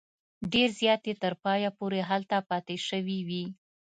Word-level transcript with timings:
ډېر 0.53 0.69
زیات 0.79 1.01
یې 1.09 1.15
تر 1.23 1.33
پایه 1.43 1.69
پورې 1.79 1.99
هلته 2.09 2.35
پاته 2.49 2.75
شوي 2.89 3.19
وي. 3.27 3.45